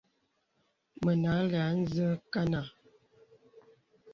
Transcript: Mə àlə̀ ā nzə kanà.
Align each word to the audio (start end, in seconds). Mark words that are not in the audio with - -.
Mə 1.03 1.11
àlə̀ 1.37 1.61
ā 1.69 1.71
nzə 1.81 2.07
kanà. 2.33 2.61